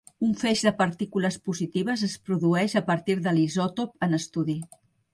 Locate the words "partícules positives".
0.79-2.05